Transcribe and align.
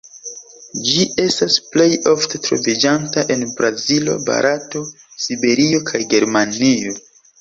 Ĝi 0.85 1.03
estas 1.23 1.57
plej 1.75 1.87
ofte 2.13 2.41
troviĝanta 2.47 3.25
en 3.35 3.45
Brazilo, 3.59 4.15
Barato, 4.31 4.83
Siberio, 5.27 5.83
kaj 5.93 6.03
Germanio. 6.15 6.97